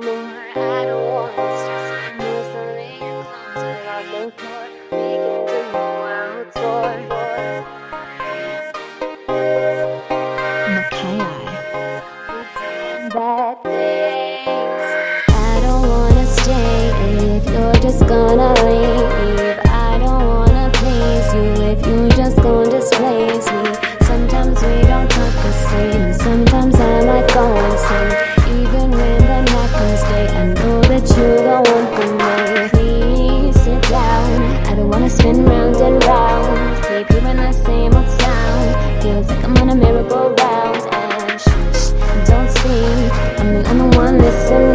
[0.00, 0.32] more.
[0.56, 1.04] I don't
[15.88, 19.58] wanna stay if you're just gonna leave.
[19.66, 23.53] I don't wanna please you if you're just gonna displace me.
[44.24, 44.73] Listen.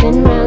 [0.00, 0.37] been round.